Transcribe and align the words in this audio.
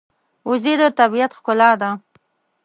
وزې 0.49 0.73
د 0.79 0.83
طبیعت 0.99 1.31
ښکلا 1.37 1.71
ده 1.81 1.89